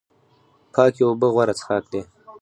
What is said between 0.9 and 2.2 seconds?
اوبه غوره څښاک دی